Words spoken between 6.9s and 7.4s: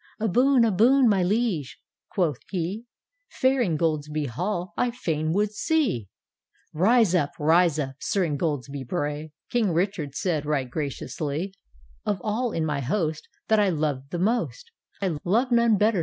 up,